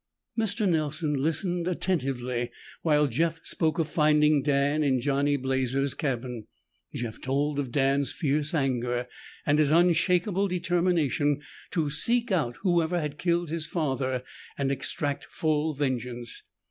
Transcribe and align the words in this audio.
Mr. 0.35 0.67
Nelson 0.67 1.13
listened 1.13 1.67
attentively 1.67 2.49
while 2.81 3.05
Jeff 3.05 3.39
spoke 3.43 3.77
of 3.77 3.87
finding 3.87 4.41
Dan 4.41 4.81
in 4.81 4.99
Johnny 4.99 5.37
Blazer's 5.37 5.93
cabin. 5.93 6.47
Jeff 6.95 7.21
told 7.21 7.59
of 7.59 7.71
Dan's 7.71 8.11
fierce 8.11 8.55
anger, 8.55 9.05
and 9.45 9.59
his 9.59 9.69
unshakable 9.69 10.47
determination 10.47 11.39
to 11.69 11.91
seek 11.91 12.31
out 12.31 12.57
whoever 12.63 12.99
had 12.99 13.19
killed 13.19 13.51
his 13.51 13.67
father 13.67 14.23
and 14.57 14.71
extract 14.71 15.23
full 15.25 15.71
vengeance. 15.75 16.41